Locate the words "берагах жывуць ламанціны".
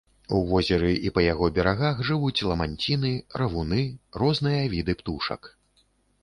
1.57-3.13